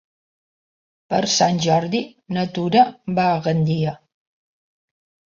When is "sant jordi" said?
1.33-1.99